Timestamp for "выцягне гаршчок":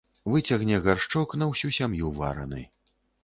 0.35-1.35